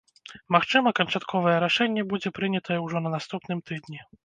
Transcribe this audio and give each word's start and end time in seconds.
Магчыма, 0.53 0.93
канчатковае 0.99 1.53
рашэнне 1.65 2.07
будзе 2.15 2.33
прынятае 2.39 2.79
ўжо 2.87 3.05
на 3.07 3.15
наступным 3.19 3.65
тыдні. 3.71 4.01